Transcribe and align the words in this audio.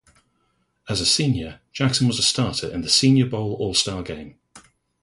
As 0.89 0.99
a 0.99 1.05
senior, 1.05 1.59
Jackson 1.73 2.07
was 2.07 2.17
a 2.17 2.23
starter 2.23 2.67
in 2.67 2.81
the 2.81 2.89
Senior 2.89 3.27
Bowl 3.27 3.53
All-Star 3.59 4.01
Game. 4.01 4.35